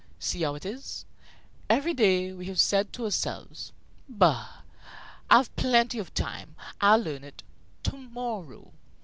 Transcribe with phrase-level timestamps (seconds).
[0.17, 1.05] See how it is!
[1.69, 3.71] Every day we have said to ourselves:
[4.09, 4.63] 'Bah!
[5.29, 6.55] I've plenty of time.
[6.81, 7.43] I'll learn it
[7.83, 8.71] to morrow.'